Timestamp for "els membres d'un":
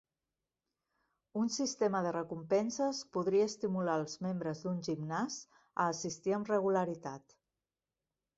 4.05-4.81